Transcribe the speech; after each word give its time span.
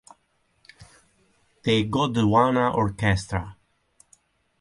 The 1.61 1.87
Gondwana 1.87 2.73
Orchestra 2.73 3.55